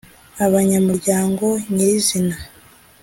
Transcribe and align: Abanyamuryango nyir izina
Abanyamuryango 0.45 1.45
nyir 1.73 1.91
izina 2.01 2.35